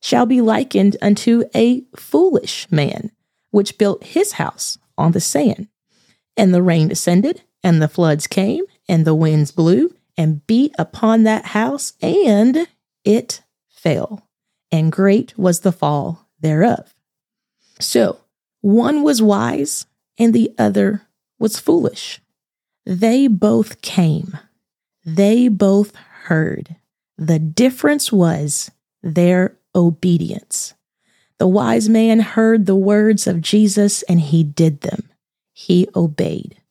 shall 0.00 0.26
be 0.26 0.40
likened 0.40 0.96
unto 1.02 1.44
a 1.54 1.84
foolish 1.94 2.66
man, 2.70 3.12
which 3.50 3.78
built 3.78 4.02
his 4.02 4.32
house 4.32 4.78
on 4.96 5.12
the 5.12 5.20
sand. 5.20 5.68
And 6.36 6.54
the 6.54 6.62
rain 6.62 6.88
descended, 6.88 7.42
and 7.62 7.80
the 7.80 7.88
floods 7.88 8.26
came, 8.26 8.64
and 8.88 9.04
the 9.04 9.14
winds 9.14 9.52
blew, 9.52 9.94
and 10.16 10.46
beat 10.46 10.74
upon 10.78 11.22
that 11.22 11.46
house, 11.46 11.94
and 12.00 12.68
it 13.04 13.42
fell, 13.68 14.28
and 14.70 14.92
great 14.92 15.36
was 15.38 15.60
the 15.60 15.72
fall 15.72 16.28
thereof. 16.40 16.94
So 17.80 18.20
one 18.60 19.02
was 19.02 19.22
wise, 19.22 19.86
and 20.18 20.34
the 20.34 20.52
other 20.58 21.02
was 21.38 21.58
foolish. 21.58 22.20
They 22.84 23.26
both 23.26 23.82
came, 23.82 24.38
they 25.04 25.48
both 25.48 25.94
heard. 26.24 26.76
The 27.18 27.38
difference 27.38 28.12
was 28.12 28.70
their 29.02 29.56
obedience. 29.74 30.74
The 31.38 31.48
wise 31.48 31.88
man 31.88 32.20
heard 32.20 32.66
the 32.66 32.76
words 32.76 33.26
of 33.26 33.40
Jesus 33.40 34.02
and 34.04 34.20
he 34.20 34.44
did 34.44 34.82
them. 34.82 35.08
He 35.52 35.88
obeyed. 35.96 36.61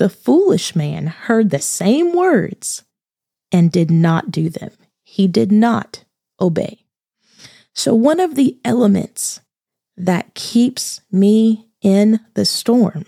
The 0.00 0.08
foolish 0.08 0.74
man 0.74 1.08
heard 1.08 1.50
the 1.50 1.58
same 1.60 2.14
words 2.14 2.84
and 3.52 3.70
did 3.70 3.90
not 3.90 4.30
do 4.30 4.48
them. 4.48 4.70
he 5.04 5.28
did 5.28 5.52
not 5.52 6.04
obey. 6.40 6.86
So, 7.74 7.94
one 7.94 8.18
of 8.18 8.34
the 8.34 8.58
elements 8.64 9.42
that 9.98 10.32
keeps 10.32 11.02
me 11.12 11.68
in 11.82 12.20
the 12.32 12.46
storm, 12.46 13.04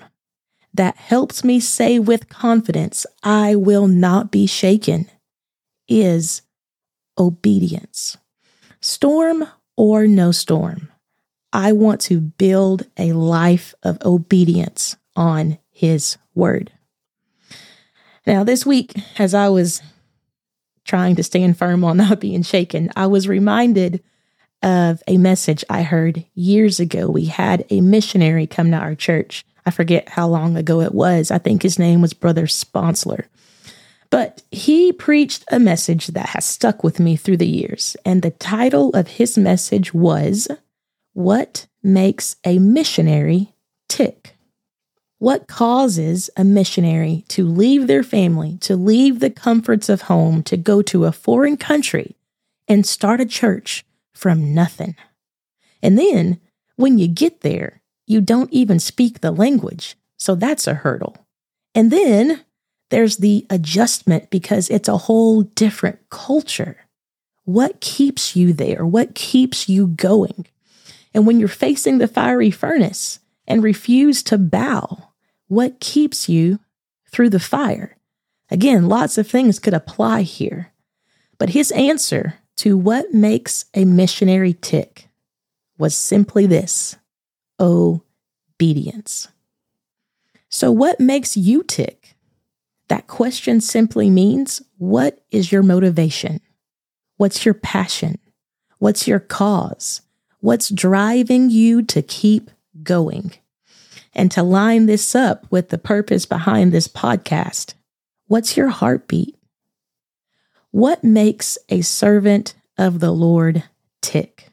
that 0.74 0.96
helps 0.96 1.42
me 1.42 1.60
say 1.60 1.98
with 1.98 2.28
confidence, 2.28 3.06
I 3.22 3.54
will 3.54 3.88
not 3.88 4.30
be 4.30 4.46
shaken, 4.46 5.10
is 5.88 6.42
obedience. 7.16 8.18
Storm 8.82 9.48
or 9.78 10.06
no 10.06 10.30
storm, 10.30 10.92
I 11.54 11.72
want 11.72 12.02
to 12.02 12.20
build 12.20 12.86
a 12.98 13.14
life 13.14 13.74
of 13.82 13.96
obedience 14.04 14.96
on 15.16 15.56
His 15.70 16.18
word. 16.34 16.70
Now, 18.26 18.44
this 18.44 18.64
week, 18.64 18.94
as 19.18 19.34
I 19.34 19.48
was 19.48 19.82
trying 20.84 21.16
to 21.16 21.22
stand 21.22 21.58
firm 21.58 21.84
on 21.84 21.96
not 21.98 22.20
being 22.20 22.42
shaken, 22.42 22.90
I 22.96 23.06
was 23.06 23.28
reminded 23.28 24.02
of 24.62 25.02
a 25.08 25.16
message 25.18 25.64
I 25.68 25.82
heard 25.82 26.24
years 26.34 26.78
ago. 26.78 27.08
We 27.08 27.26
had 27.26 27.64
a 27.70 27.80
missionary 27.80 28.46
come 28.46 28.70
to 28.70 28.76
our 28.76 28.94
church. 28.94 29.44
I 29.66 29.70
forget 29.70 30.08
how 30.08 30.28
long 30.28 30.56
ago 30.56 30.80
it 30.80 30.94
was. 30.94 31.30
I 31.30 31.38
think 31.38 31.62
his 31.62 31.78
name 31.78 32.00
was 32.00 32.14
Brother 32.14 32.46
Sponsler. 32.46 33.28
But 34.10 34.42
he 34.50 34.92
preached 34.92 35.44
a 35.50 35.58
message 35.58 36.08
that 36.08 36.30
has 36.30 36.44
stuck 36.44 36.84
with 36.84 37.00
me 37.00 37.16
through 37.16 37.38
the 37.38 37.46
years. 37.46 37.96
And 38.04 38.22
the 38.22 38.30
title 38.30 38.90
of 38.90 39.08
his 39.08 39.38
message 39.38 39.94
was 39.94 40.48
What 41.14 41.66
Makes 41.82 42.36
a 42.44 42.58
Missionary 42.58 43.54
Tick? 43.88 44.31
What 45.22 45.46
causes 45.46 46.30
a 46.36 46.42
missionary 46.42 47.24
to 47.28 47.46
leave 47.46 47.86
their 47.86 48.02
family, 48.02 48.58
to 48.62 48.74
leave 48.74 49.20
the 49.20 49.30
comforts 49.30 49.88
of 49.88 50.02
home, 50.02 50.42
to 50.42 50.56
go 50.56 50.82
to 50.82 51.04
a 51.04 51.12
foreign 51.12 51.56
country 51.56 52.16
and 52.66 52.84
start 52.84 53.20
a 53.20 53.24
church 53.24 53.84
from 54.12 54.52
nothing? 54.52 54.96
And 55.80 55.96
then 55.96 56.40
when 56.74 56.98
you 56.98 57.06
get 57.06 57.42
there, 57.42 57.82
you 58.04 58.20
don't 58.20 58.52
even 58.52 58.80
speak 58.80 59.20
the 59.20 59.30
language. 59.30 59.94
So 60.18 60.34
that's 60.34 60.66
a 60.66 60.74
hurdle. 60.74 61.16
And 61.72 61.92
then 61.92 62.44
there's 62.90 63.18
the 63.18 63.46
adjustment 63.48 64.28
because 64.28 64.68
it's 64.70 64.88
a 64.88 64.98
whole 65.06 65.42
different 65.42 66.00
culture. 66.10 66.78
What 67.44 67.80
keeps 67.80 68.34
you 68.34 68.52
there? 68.52 68.84
What 68.84 69.14
keeps 69.14 69.68
you 69.68 69.86
going? 69.86 70.46
And 71.14 71.28
when 71.28 71.38
you're 71.38 71.46
facing 71.46 71.98
the 71.98 72.08
fiery 72.08 72.50
furnace 72.50 73.20
and 73.46 73.62
refuse 73.62 74.24
to 74.24 74.36
bow, 74.36 75.10
what 75.52 75.80
keeps 75.80 76.30
you 76.30 76.58
through 77.10 77.28
the 77.28 77.38
fire? 77.38 77.98
Again, 78.50 78.88
lots 78.88 79.18
of 79.18 79.28
things 79.28 79.58
could 79.58 79.74
apply 79.74 80.22
here. 80.22 80.72
But 81.36 81.50
his 81.50 81.70
answer 81.72 82.36
to 82.56 82.74
what 82.74 83.12
makes 83.12 83.66
a 83.74 83.84
missionary 83.84 84.54
tick 84.54 85.08
was 85.76 85.94
simply 85.94 86.46
this 86.46 86.96
obedience. 87.60 89.28
So, 90.48 90.72
what 90.72 90.98
makes 90.98 91.36
you 91.36 91.62
tick? 91.62 92.14
That 92.88 93.06
question 93.06 93.60
simply 93.60 94.08
means 94.08 94.62
what 94.78 95.22
is 95.30 95.52
your 95.52 95.62
motivation? 95.62 96.40
What's 97.18 97.44
your 97.44 97.54
passion? 97.54 98.18
What's 98.78 99.06
your 99.06 99.20
cause? 99.20 100.00
What's 100.40 100.70
driving 100.70 101.50
you 101.50 101.82
to 101.82 102.00
keep 102.00 102.50
going? 102.82 103.34
And 104.14 104.30
to 104.32 104.42
line 104.42 104.86
this 104.86 105.14
up 105.14 105.46
with 105.50 105.70
the 105.70 105.78
purpose 105.78 106.26
behind 106.26 106.72
this 106.72 106.88
podcast, 106.88 107.74
what's 108.26 108.56
your 108.56 108.68
heartbeat? 108.68 109.36
What 110.70 111.02
makes 111.02 111.58
a 111.68 111.80
servant 111.82 112.54
of 112.78 113.00
the 113.00 113.10
Lord 113.10 113.64
tick? 114.00 114.48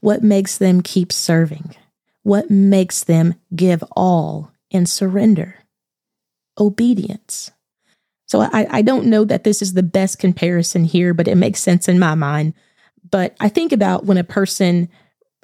What 0.00 0.22
makes 0.22 0.58
them 0.58 0.82
keep 0.82 1.12
serving? 1.12 1.76
What 2.22 2.50
makes 2.50 3.04
them 3.04 3.34
give 3.54 3.84
all 3.92 4.52
and 4.70 4.88
surrender? 4.88 5.56
Obedience. 6.58 7.50
So 8.26 8.40
I, 8.40 8.66
I 8.70 8.82
don't 8.82 9.06
know 9.06 9.24
that 9.24 9.44
this 9.44 9.60
is 9.60 9.74
the 9.74 9.82
best 9.82 10.18
comparison 10.18 10.84
here, 10.84 11.12
but 11.12 11.28
it 11.28 11.36
makes 11.36 11.60
sense 11.60 11.88
in 11.88 11.98
my 11.98 12.14
mind. 12.14 12.54
But 13.10 13.36
I 13.40 13.48
think 13.48 13.72
about 13.72 14.06
when 14.06 14.16
a 14.16 14.24
person 14.24 14.88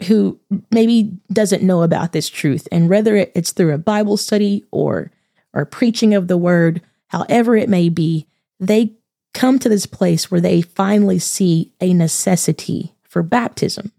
who 0.07 0.39
maybe 0.71 1.19
doesn't 1.33 1.63
know 1.63 1.83
about 1.83 2.13
this 2.13 2.29
truth. 2.29 2.69
And 2.71 2.89
whether 2.89 3.17
it's 3.17 3.53
through 3.53 3.75
a 3.75 3.79
bible 3.79 4.17
study 4.17 4.65
or 4.71 5.11
or 5.55 5.65
preaching 5.65 6.15
of 6.15 6.29
the 6.29 6.39
word 6.39 6.83
however 7.09 7.57
it 7.57 7.69
may 7.69 7.89
be 7.89 8.27
they 8.61 8.93
come 9.35 9.59
to 9.59 9.69
this 9.69 9.87
place 9.87 10.31
where 10.31 10.41
they 10.41 10.61
finally 10.61 11.19
see 11.19 11.73
a 11.81 11.93
necessity 11.95 12.95
for 13.03 13.23
baptism. 13.23 13.93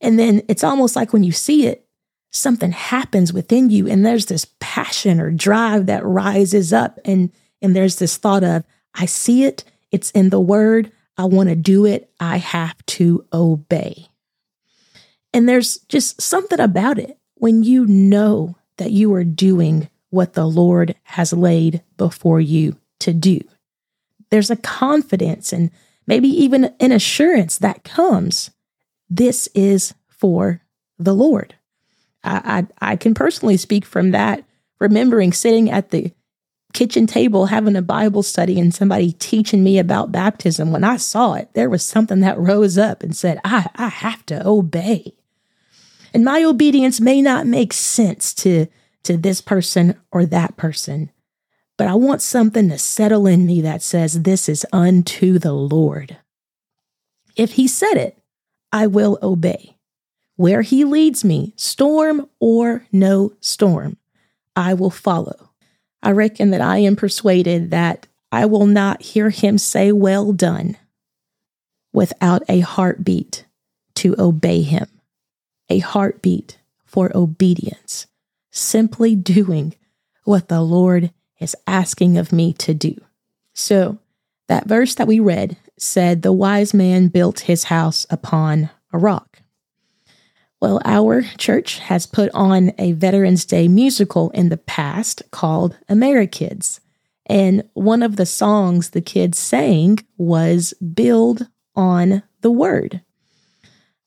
And 0.00 0.18
then 0.18 0.42
it's 0.48 0.64
almost 0.64 0.96
like 0.96 1.12
when 1.12 1.22
you 1.22 1.32
see 1.32 1.66
it 1.66 1.86
something 2.32 2.70
happens 2.70 3.32
within 3.32 3.70
you 3.70 3.88
and 3.88 4.06
there's 4.06 4.26
this 4.26 4.46
passion 4.60 5.20
or 5.20 5.30
drive 5.32 5.86
that 5.86 6.04
rises 6.04 6.72
up 6.72 6.98
and 7.04 7.32
and 7.60 7.74
there's 7.74 7.96
this 7.96 8.16
thought 8.16 8.44
of 8.44 8.64
i 8.94 9.06
see 9.06 9.44
it. 9.44 9.64
It's 9.90 10.12
in 10.12 10.30
the 10.30 10.40
word. 10.40 10.92
I 11.16 11.24
want 11.24 11.48
to 11.48 11.56
do 11.56 11.84
it. 11.84 12.12
I 12.20 12.36
have 12.36 12.84
to 12.86 13.26
obey 13.32 14.09
and 15.32 15.48
there's 15.48 15.78
just 15.88 16.20
something 16.20 16.60
about 16.60 16.98
it 16.98 17.18
when 17.34 17.62
you 17.62 17.86
know 17.86 18.56
that 18.78 18.90
you 18.90 19.12
are 19.14 19.24
doing 19.24 19.88
what 20.10 20.34
the 20.34 20.46
Lord 20.46 20.94
has 21.04 21.32
laid 21.32 21.82
before 21.96 22.40
you 22.40 22.76
to 23.00 23.12
do. 23.12 23.40
There's 24.30 24.50
a 24.50 24.56
confidence 24.56 25.52
and 25.52 25.70
maybe 26.06 26.28
even 26.28 26.74
an 26.80 26.92
assurance 26.92 27.58
that 27.58 27.84
comes. 27.84 28.50
This 29.08 29.48
is 29.54 29.94
for 30.08 30.62
the 30.98 31.14
Lord. 31.14 31.54
I, 32.22 32.66
I, 32.80 32.92
I 32.92 32.96
can 32.96 33.14
personally 33.14 33.56
speak 33.56 33.84
from 33.84 34.10
that, 34.10 34.44
remembering 34.78 35.32
sitting 35.32 35.70
at 35.70 35.90
the 35.90 36.12
kitchen 36.72 37.06
table 37.06 37.46
having 37.46 37.76
a 37.76 37.82
Bible 37.82 38.22
study 38.22 38.60
and 38.60 38.74
somebody 38.74 39.12
teaching 39.12 39.64
me 39.64 39.78
about 39.78 40.12
baptism. 40.12 40.70
When 40.70 40.84
I 40.84 40.96
saw 40.96 41.34
it, 41.34 41.50
there 41.54 41.70
was 41.70 41.84
something 41.84 42.20
that 42.20 42.38
rose 42.38 42.78
up 42.78 43.02
and 43.02 43.16
said, 43.16 43.40
I, 43.44 43.68
I 43.74 43.88
have 43.88 44.24
to 44.26 44.46
obey. 44.46 45.14
And 46.12 46.24
my 46.24 46.42
obedience 46.42 47.00
may 47.00 47.22
not 47.22 47.46
make 47.46 47.72
sense 47.72 48.34
to, 48.34 48.66
to 49.04 49.16
this 49.16 49.40
person 49.40 49.96
or 50.10 50.26
that 50.26 50.56
person, 50.56 51.10
but 51.76 51.86
I 51.86 51.94
want 51.94 52.22
something 52.22 52.68
to 52.68 52.78
settle 52.78 53.26
in 53.26 53.46
me 53.46 53.60
that 53.60 53.82
says, 53.82 54.22
This 54.22 54.48
is 54.48 54.66
unto 54.72 55.38
the 55.38 55.52
Lord. 55.52 56.18
If 57.36 57.52
He 57.52 57.68
said 57.68 57.94
it, 57.94 58.18
I 58.72 58.86
will 58.86 59.18
obey. 59.22 59.76
Where 60.36 60.62
He 60.62 60.84
leads 60.84 61.24
me, 61.24 61.54
storm 61.56 62.28
or 62.38 62.86
no 62.92 63.32
storm, 63.40 63.96
I 64.56 64.74
will 64.74 64.90
follow. 64.90 65.50
I 66.02 66.10
reckon 66.10 66.50
that 66.50 66.60
I 66.60 66.78
am 66.78 66.96
persuaded 66.96 67.70
that 67.70 68.06
I 68.32 68.46
will 68.46 68.66
not 68.66 69.02
hear 69.02 69.30
Him 69.30 69.58
say, 69.58 69.92
Well 69.92 70.32
done, 70.32 70.76
without 71.92 72.42
a 72.48 72.60
heartbeat 72.60 73.44
to 73.96 74.14
obey 74.18 74.62
Him 74.62 74.88
a 75.70 75.78
heartbeat 75.78 76.58
for 76.84 77.10
obedience, 77.16 78.06
simply 78.50 79.14
doing 79.14 79.74
what 80.24 80.48
the 80.48 80.60
Lord 80.60 81.12
is 81.38 81.56
asking 81.66 82.18
of 82.18 82.32
me 82.32 82.52
to 82.54 82.74
do. 82.74 82.96
So, 83.54 83.98
that 84.48 84.66
verse 84.66 84.96
that 84.96 85.06
we 85.06 85.20
read 85.20 85.56
said, 85.78 86.22
The 86.22 86.32
wise 86.32 86.74
man 86.74 87.08
built 87.08 87.40
his 87.40 87.64
house 87.64 88.04
upon 88.10 88.70
a 88.92 88.98
rock. 88.98 89.40
Well, 90.60 90.82
our 90.84 91.22
church 91.38 91.78
has 91.78 92.04
put 92.04 92.30
on 92.34 92.72
a 92.76 92.92
Veterans 92.92 93.44
Day 93.46 93.66
musical 93.68 94.30
in 94.30 94.50
the 94.50 94.58
past 94.58 95.22
called 95.30 95.78
AmeriKids. 95.88 96.80
And 97.26 97.62
one 97.74 98.02
of 98.02 98.16
the 98.16 98.26
songs 98.26 98.90
the 98.90 99.00
kids 99.00 99.38
sang 99.38 100.00
was 100.18 100.74
Build 100.74 101.46
on 101.74 102.22
the 102.42 102.50
Word. 102.50 103.02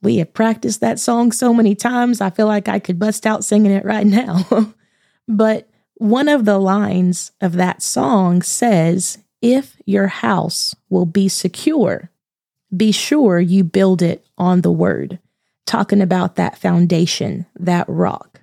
We 0.04 0.18
have 0.18 0.34
practiced 0.34 0.82
that 0.82 1.00
song 1.00 1.32
so 1.32 1.54
many 1.54 1.76
times, 1.76 2.20
I 2.20 2.30
feel 2.30 2.46
like 2.46 2.68
I 2.68 2.80
could 2.80 3.00
bust 3.00 3.26
out 3.26 3.46
singing 3.46 3.72
it 3.72 3.86
right 3.86 4.06
now. 4.06 4.74
but 5.30 5.70
one 5.96 6.28
of 6.28 6.44
the 6.44 6.60
lines 6.60 7.32
of 7.40 7.54
that 7.54 7.82
song 7.82 8.42
says, 8.42 9.20
If 9.42 9.78
your 9.86 10.08
house 10.08 10.76
will 10.90 11.06
be 11.06 11.30
secure, 11.30 12.12
be 12.76 12.92
sure 12.92 13.40
you 13.40 13.64
build 13.64 14.02
it 14.02 14.26
on 14.38 14.60
the 14.60 14.72
word, 14.72 15.20
talking 15.66 16.02
about 16.02 16.36
that 16.36 16.58
foundation, 16.58 17.46
that 17.58 17.86
rock. 17.88 18.42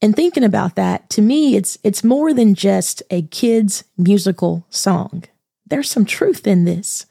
And 0.00 0.16
thinking 0.16 0.44
about 0.44 0.76
that, 0.76 1.10
to 1.10 1.22
me, 1.22 1.56
it's 1.56 1.78
it's 1.82 2.04
more 2.04 2.32
than 2.32 2.54
just 2.54 3.02
a 3.10 3.22
kid's 3.22 3.84
musical 3.98 4.66
song. 4.70 5.24
There's 5.66 5.90
some 5.90 6.06
truth 6.06 6.46
in 6.46 6.64
this. 6.64 7.04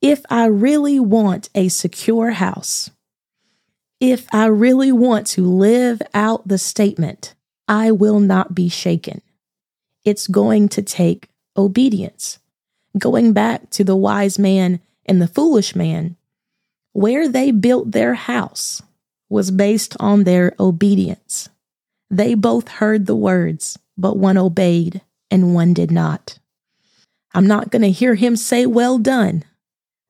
If 0.00 0.22
I 0.30 0.46
really 0.46 0.98
want 0.98 1.50
a 1.54 1.68
secure 1.68 2.30
house, 2.30 2.90
if 4.00 4.26
I 4.32 4.46
really 4.46 4.92
want 4.92 5.26
to 5.28 5.42
live 5.42 6.00
out 6.14 6.46
the 6.46 6.58
statement, 6.58 7.34
I 7.66 7.90
will 7.90 8.20
not 8.20 8.54
be 8.54 8.68
shaken, 8.68 9.22
it's 10.04 10.26
going 10.26 10.68
to 10.70 10.82
take 10.82 11.28
obedience. 11.56 12.38
Going 12.96 13.32
back 13.32 13.70
to 13.70 13.84
the 13.84 13.96
wise 13.96 14.38
man 14.38 14.80
and 15.04 15.20
the 15.20 15.28
foolish 15.28 15.76
man, 15.76 16.16
where 16.92 17.28
they 17.28 17.50
built 17.50 17.92
their 17.92 18.14
house 18.14 18.82
was 19.28 19.50
based 19.50 19.94
on 20.00 20.24
their 20.24 20.54
obedience. 20.58 21.48
They 22.10 22.34
both 22.34 22.68
heard 22.68 23.06
the 23.06 23.16
words, 23.16 23.78
but 23.96 24.16
one 24.16 24.38
obeyed 24.38 25.02
and 25.30 25.54
one 25.54 25.74
did 25.74 25.90
not. 25.90 26.38
I'm 27.34 27.46
not 27.46 27.70
going 27.70 27.82
to 27.82 27.90
hear 27.90 28.14
him 28.14 28.36
say, 28.36 28.64
Well 28.64 28.98
done, 28.98 29.44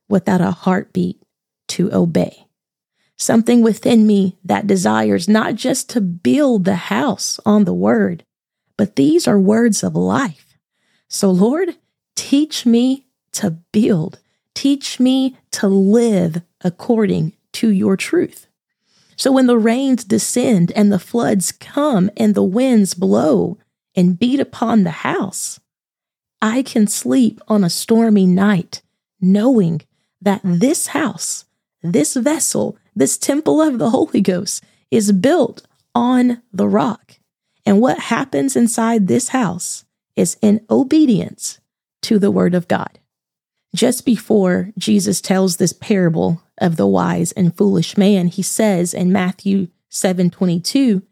without 0.08 0.40
a 0.40 0.52
heartbeat 0.52 1.20
to 1.68 1.92
obey. 1.92 2.47
Something 3.18 3.62
within 3.62 4.06
me 4.06 4.38
that 4.44 4.66
desires 4.66 5.28
not 5.28 5.56
just 5.56 5.90
to 5.90 6.00
build 6.00 6.64
the 6.64 6.76
house 6.76 7.40
on 7.44 7.64
the 7.64 7.74
word, 7.74 8.24
but 8.76 8.96
these 8.96 9.26
are 9.26 9.40
words 9.40 9.82
of 9.82 9.96
life. 9.96 10.56
So, 11.08 11.30
Lord, 11.30 11.76
teach 12.14 12.64
me 12.64 13.06
to 13.32 13.50
build, 13.50 14.20
teach 14.54 15.00
me 15.00 15.36
to 15.52 15.66
live 15.66 16.42
according 16.62 17.32
to 17.54 17.70
your 17.70 17.96
truth. 17.96 18.46
So 19.16 19.32
when 19.32 19.46
the 19.46 19.58
rains 19.58 20.04
descend 20.04 20.70
and 20.76 20.92
the 20.92 20.98
floods 21.00 21.50
come 21.50 22.08
and 22.16 22.36
the 22.36 22.44
winds 22.44 22.94
blow 22.94 23.58
and 23.96 24.18
beat 24.18 24.38
upon 24.38 24.84
the 24.84 24.90
house, 24.90 25.58
I 26.40 26.62
can 26.62 26.86
sleep 26.86 27.40
on 27.48 27.64
a 27.64 27.70
stormy 27.70 28.26
night 28.26 28.80
knowing 29.20 29.82
that 30.22 30.40
this 30.44 30.88
house, 30.88 31.46
this 31.82 32.14
vessel, 32.14 32.78
this 32.98 33.16
temple 33.16 33.62
of 33.62 33.78
the 33.78 33.90
Holy 33.90 34.20
Ghost 34.20 34.64
is 34.90 35.12
built 35.12 35.66
on 35.94 36.42
the 36.52 36.68
rock. 36.68 37.18
And 37.64 37.80
what 37.80 37.98
happens 37.98 38.56
inside 38.56 39.06
this 39.06 39.28
house 39.28 39.84
is 40.16 40.36
in 40.42 40.64
obedience 40.68 41.60
to 42.02 42.18
the 42.18 42.30
word 42.30 42.54
of 42.54 42.66
God. 42.66 42.98
Just 43.74 44.04
before 44.04 44.72
Jesus 44.76 45.20
tells 45.20 45.56
this 45.58 45.72
parable 45.72 46.42
of 46.58 46.76
the 46.76 46.86
wise 46.86 47.30
and 47.32 47.56
foolish 47.56 47.96
man, 47.96 48.26
he 48.26 48.42
says 48.42 48.94
in 48.94 49.12
Matthew 49.12 49.68
7:22, 49.90 51.02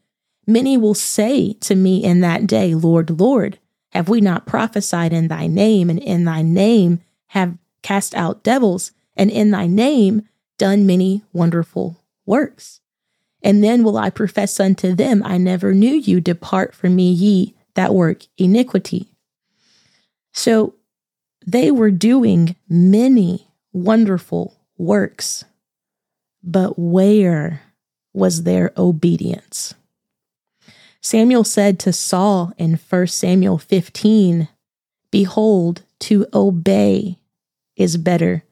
Many 0.46 0.76
will 0.76 0.94
say 0.94 1.52
to 1.54 1.74
me 1.74 2.02
in 2.02 2.20
that 2.20 2.46
day, 2.46 2.74
Lord, 2.74 3.10
Lord, 3.10 3.58
have 3.90 4.08
we 4.08 4.20
not 4.20 4.46
prophesied 4.46 5.12
in 5.12 5.28
thy 5.28 5.46
name, 5.46 5.90
and 5.90 5.98
in 5.98 6.24
thy 6.24 6.42
name 6.42 7.00
have 7.28 7.58
cast 7.82 8.14
out 8.14 8.42
devils, 8.42 8.92
and 9.16 9.30
in 9.30 9.50
thy 9.50 9.66
name 9.66 10.22
done 10.58 10.86
many 10.86 11.22
wonderful 11.32 12.02
works? 12.24 12.80
And 13.42 13.62
then 13.62 13.84
will 13.84 13.96
I 13.96 14.10
profess 14.10 14.58
unto 14.58 14.94
them, 14.94 15.22
I 15.24 15.38
never 15.38 15.72
knew 15.72 15.94
you, 15.94 16.20
depart 16.20 16.74
from 16.74 16.96
me, 16.96 17.12
ye 17.12 17.54
that 17.74 17.94
work 17.94 18.24
iniquity. 18.36 19.12
So 20.32 20.74
they 21.46 21.70
were 21.70 21.90
doing 21.90 22.56
many 22.68 23.46
wonderful 23.72 24.56
works. 24.76 25.44
But 26.42 26.78
where 26.78 27.62
was 28.12 28.42
their 28.42 28.72
obedience? 28.76 29.74
Samuel 31.00 31.44
said 31.44 31.78
to 31.80 31.92
Saul 31.92 32.52
in 32.58 32.80
1 32.88 33.06
Samuel 33.06 33.58
15, 33.58 34.48
Behold, 35.12 35.82
to 36.00 36.26
obey 36.34 37.18
is 37.76 37.96
better 37.96 38.42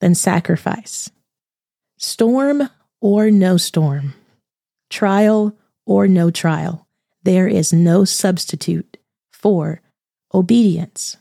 than 0.00 0.14
sacrifice. 0.14 1.10
Storm 1.98 2.68
or 3.00 3.30
no 3.30 3.56
storm, 3.56 4.14
trial 4.90 5.56
or 5.86 6.06
no 6.06 6.30
trial, 6.30 6.86
there 7.22 7.48
is 7.48 7.72
no 7.72 8.04
substitute 8.04 8.98
for 9.30 9.80
obedience. 10.34 11.16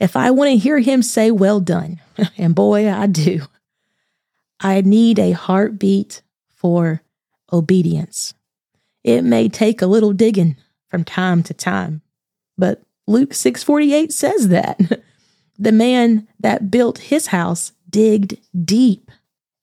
If 0.00 0.16
I 0.16 0.32
want 0.32 0.50
to 0.50 0.56
hear 0.56 0.80
him 0.80 1.02
say, 1.02 1.30
Well 1.30 1.60
done, 1.60 2.00
and 2.36 2.54
boy, 2.54 2.90
I 2.90 3.06
do, 3.06 3.42
I 4.58 4.80
need 4.80 5.18
a 5.18 5.32
heartbeat 5.32 6.22
for 6.48 7.02
obedience. 7.52 8.34
It 9.04 9.22
may 9.22 9.48
take 9.48 9.82
a 9.82 9.86
little 9.86 10.12
digging 10.12 10.56
from 10.88 11.04
time 11.04 11.42
to 11.44 11.54
time, 11.54 12.02
but 12.58 12.82
Luke 13.06 13.30
6:48 13.30 14.12
says 14.12 14.48
that 14.48 14.80
the 15.58 15.72
man 15.72 16.26
that 16.40 16.70
built 16.70 16.98
his 16.98 17.28
house 17.28 17.72
digged 17.88 18.38
deep 18.64 19.10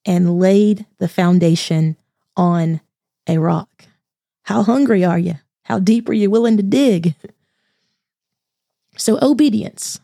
and 0.09 0.39
laid 0.39 0.87
the 0.97 1.07
foundation 1.07 1.95
on 2.35 2.81
a 3.27 3.37
rock. 3.37 3.85
How 4.41 4.63
hungry 4.63 5.05
are 5.05 5.19
you? 5.19 5.35
How 5.61 5.77
deep 5.77 6.09
are 6.09 6.13
you 6.13 6.31
willing 6.31 6.57
to 6.57 6.63
dig? 6.63 7.13
So, 8.97 9.19
obedience. 9.21 9.99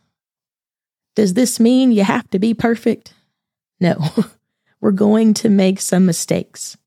Does 1.15 1.33
this 1.33 1.59
mean 1.59 1.91
you 1.91 2.03
have 2.03 2.29
to 2.29 2.37
be 2.37 2.53
perfect? 2.53 3.15
No. 3.79 3.97
we're 4.79 4.91
going 4.91 5.33
to 5.33 5.49
make 5.49 5.81
some 5.81 6.05
mistakes. 6.05 6.77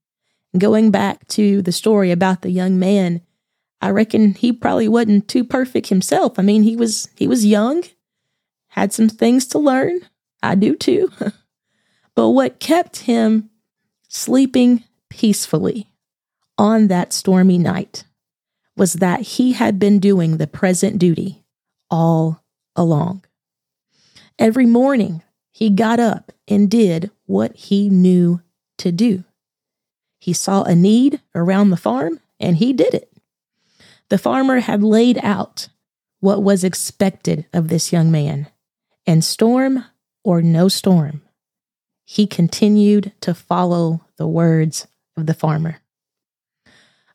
Going 0.56 0.92
back 0.92 1.26
to 1.28 1.60
the 1.60 1.72
story 1.72 2.12
about 2.12 2.42
the 2.42 2.50
young 2.52 2.78
man, 2.78 3.20
I 3.80 3.90
reckon 3.90 4.34
he 4.34 4.52
probably 4.52 4.86
wasn't 4.86 5.26
too 5.26 5.42
perfect 5.42 5.88
himself. 5.88 6.38
I 6.38 6.42
mean, 6.42 6.62
he 6.62 6.76
was 6.76 7.08
he 7.16 7.26
was 7.26 7.44
young, 7.44 7.82
had 8.68 8.92
some 8.92 9.08
things 9.08 9.44
to 9.48 9.58
learn. 9.58 10.02
I 10.40 10.54
do 10.54 10.76
too. 10.76 11.10
but 12.18 12.30
what 12.30 12.58
kept 12.58 13.02
him 13.02 13.48
sleeping 14.08 14.82
peacefully 15.08 15.88
on 16.58 16.88
that 16.88 17.12
stormy 17.12 17.58
night 17.58 18.02
was 18.76 18.94
that 18.94 19.20
he 19.20 19.52
had 19.52 19.78
been 19.78 20.00
doing 20.00 20.36
the 20.36 20.48
present 20.48 20.98
duty 20.98 21.44
all 21.88 22.42
along. 22.74 23.24
Every 24.36 24.66
morning, 24.66 25.22
he 25.52 25.70
got 25.70 26.00
up 26.00 26.32
and 26.48 26.68
did 26.68 27.12
what 27.26 27.54
he 27.54 27.88
knew 27.88 28.42
to 28.78 28.90
do. 28.90 29.22
He 30.18 30.32
saw 30.32 30.64
a 30.64 30.74
need 30.74 31.20
around 31.36 31.70
the 31.70 31.76
farm 31.76 32.18
and 32.40 32.56
he 32.56 32.72
did 32.72 32.94
it. 32.94 33.12
The 34.08 34.18
farmer 34.18 34.58
had 34.58 34.82
laid 34.82 35.20
out 35.22 35.68
what 36.18 36.42
was 36.42 36.64
expected 36.64 37.46
of 37.52 37.68
this 37.68 37.92
young 37.92 38.10
man, 38.10 38.48
and 39.06 39.24
storm 39.24 39.84
or 40.24 40.42
no 40.42 40.66
storm, 40.66 41.22
he 42.10 42.26
continued 42.26 43.12
to 43.20 43.34
follow 43.34 44.00
the 44.16 44.26
words 44.26 44.86
of 45.16 45.26
the 45.26 45.34
farmer. 45.34 45.80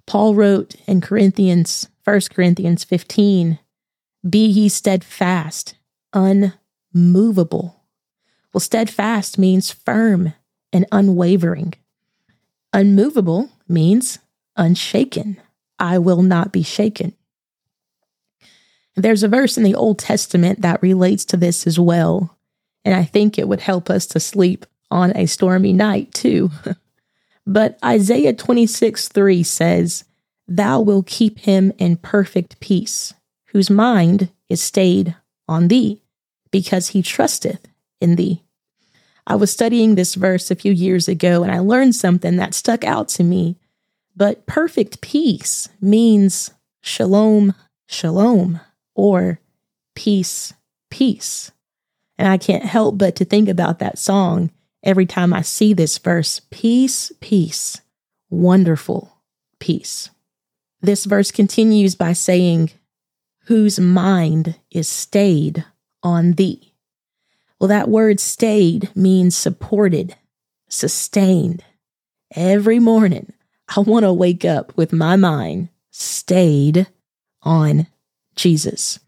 Paul 0.05 0.35
wrote 0.35 0.75
in 0.85 1.01
Corinthians, 1.01 1.87
1 2.03 2.21
Corinthians 2.33 2.83
15, 2.83 3.57
Be 4.29 4.45
ye 4.45 4.69
steadfast, 4.69 5.75
unmovable 6.13 7.83
well, 8.53 8.61
steadfast 8.61 9.39
means 9.39 9.71
firm 9.71 10.33
and 10.71 10.85
unwavering. 10.91 11.73
Unmovable 12.71 13.49
means 13.67 14.19
unshaken. 14.55 15.41
I 15.79 15.97
will 15.97 16.21
not 16.21 16.51
be 16.51 16.61
shaken. 16.61 17.13
There's 18.95 19.23
a 19.23 19.27
verse 19.27 19.57
in 19.57 19.63
the 19.63 19.73
Old 19.73 19.97
Testament 19.97 20.61
that 20.61 20.83
relates 20.83 21.25
to 21.25 21.37
this 21.37 21.65
as 21.65 21.79
well, 21.79 22.37
and 22.85 22.93
I 22.93 23.03
think 23.03 23.39
it 23.39 23.47
would 23.47 23.61
help 23.61 23.89
us 23.89 24.05
to 24.07 24.19
sleep 24.19 24.67
on 24.93 25.11
a 25.17 25.25
stormy 25.25 25.73
night 25.73 26.13
too. 26.13 26.51
but 27.47 27.77
Isaiah 27.83 28.33
26 28.33 29.09
3 29.09 29.43
says, 29.43 30.05
Thou 30.47 30.81
wilt 30.81 31.07
keep 31.07 31.39
him 31.39 31.73
in 31.79 31.97
perfect 31.97 32.59
peace, 32.59 33.13
whose 33.47 33.69
mind 33.69 34.29
is 34.49 34.61
stayed 34.61 35.15
on 35.47 35.67
thee, 35.67 36.01
because 36.51 36.89
he 36.89 37.01
trusteth 37.01 37.67
in 37.99 38.15
thee. 38.15 38.43
I 39.25 39.35
was 39.35 39.51
studying 39.51 39.95
this 39.95 40.15
verse 40.15 40.51
a 40.51 40.55
few 40.55 40.71
years 40.71 41.07
ago 41.07 41.43
and 41.43 41.51
I 41.51 41.59
learned 41.59 41.95
something 41.95 42.35
that 42.35 42.53
stuck 42.53 42.83
out 42.83 43.07
to 43.09 43.23
me. 43.23 43.57
But 44.15 44.45
perfect 44.45 45.01
peace 45.01 45.69
means 45.81 46.51
shalom, 46.81 47.55
shalom, 47.87 48.59
or 48.95 49.39
peace, 49.95 50.53
peace. 50.91 51.51
And 52.17 52.27
I 52.27 52.37
can't 52.37 52.65
help 52.65 52.97
but 52.97 53.15
to 53.15 53.25
think 53.25 53.49
about 53.49 53.79
that 53.79 53.97
song 53.97 54.51
every 54.83 55.05
time 55.05 55.33
I 55.33 55.41
see 55.41 55.73
this 55.73 55.97
verse 55.97 56.41
peace, 56.51 57.11
peace, 57.21 57.81
wonderful 58.29 59.17
peace. 59.59 60.09
This 60.81 61.05
verse 61.05 61.31
continues 61.31 61.95
by 61.95 62.13
saying, 62.13 62.71
Whose 63.45 63.79
mind 63.79 64.55
is 64.69 64.87
stayed 64.87 65.65
on 66.01 66.33
thee. 66.33 66.73
Well, 67.59 67.69
that 67.69 67.89
word 67.89 68.19
stayed 68.19 68.93
means 68.95 69.35
supported, 69.35 70.15
sustained. 70.67 71.63
Every 72.35 72.79
morning, 72.79 73.31
I 73.75 73.79
want 73.79 74.03
to 74.03 74.11
wake 74.11 74.43
up 74.43 74.75
with 74.75 74.91
my 74.91 75.15
mind 75.15 75.69
stayed 75.89 76.87
on 77.43 77.87
Jesus 78.35 78.99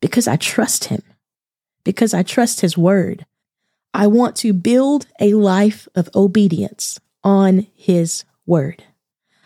because 0.00 0.26
I 0.26 0.36
trust 0.36 0.86
him, 0.86 1.02
because 1.84 2.12
I 2.14 2.22
trust 2.22 2.60
his 2.60 2.76
word. 2.76 3.26
I 3.98 4.08
want 4.08 4.36
to 4.36 4.52
build 4.52 5.06
a 5.18 5.32
life 5.32 5.88
of 5.94 6.10
obedience 6.14 7.00
on 7.24 7.66
his 7.74 8.24
word. 8.44 8.84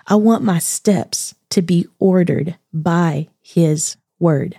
I 0.09 0.17
want 0.17 0.43
my 0.43 0.59
steps 0.59 1.37
to 1.51 1.63
be 1.63 1.87
ordered 2.01 2.59
by 2.73 3.29
his 3.41 3.97
word. 4.19 4.59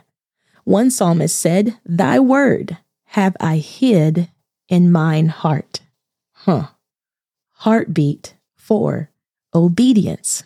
One 0.63 0.91
psalmist 0.91 1.37
said, 1.37 1.77
Thy 1.83 2.21
word 2.21 2.77
have 3.07 3.35
I 3.41 3.57
hid 3.57 4.29
in 4.69 4.93
mine 4.93 5.27
heart. 5.27 5.81
Huh. 6.31 6.67
Heartbeat 7.49 8.35
for 8.55 9.09
obedience, 9.53 10.43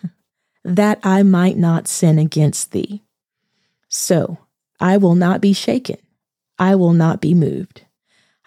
that 0.64 0.98
I 1.04 1.22
might 1.22 1.56
not 1.56 1.88
sin 1.88 2.18
against 2.18 2.72
thee. 2.72 3.04
So 3.90 4.40
I 4.80 4.98
will 4.98 5.14
not 5.14 5.40
be 5.40 5.54
shaken. 5.54 5.98
I 6.58 6.74
will 6.74 6.94
not 6.94 7.22
be 7.22 7.36
moved. 7.36 7.85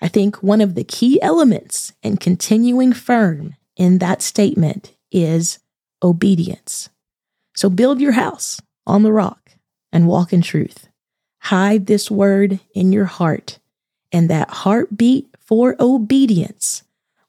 I 0.01 0.09
think 0.09 0.43
one 0.43 0.61
of 0.61 0.75
the 0.75 0.85
key 0.85 1.21
elements 1.23 1.93
in 2.03 2.17
continuing 2.17 2.93
firm 2.93 3.57
in 3.77 3.99
that 3.99 4.23
statement 4.23 4.95
is 5.11 5.59
obedience. 6.03 6.89
So 7.55 7.69
build 7.69 8.01
your 8.01 8.13
house 8.13 8.61
on 8.87 9.03
the 9.03 9.13
rock 9.13 9.53
and 9.93 10.07
walk 10.07 10.33
in 10.33 10.43
truth. 10.43 10.89
Hide 11.41 11.87
this 11.87 12.11
word 12.11 12.61
in 12.75 12.93
your 12.93 13.07
heart, 13.07 13.59
and 14.13 14.29
that 14.29 14.51
heartbeat 14.51 15.29
for 15.39 15.77
obedience 15.81 16.83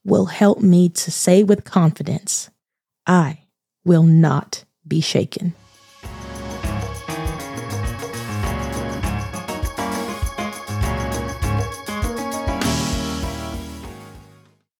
will 0.04 0.26
help 0.26 0.60
me 0.60 0.88
to 0.88 1.10
say 1.10 1.42
with 1.42 1.64
confidence, 1.64 2.50
I 3.06 3.44
will 3.84 4.02
not 4.02 4.64
be 4.86 5.00
shaken. 5.00 5.54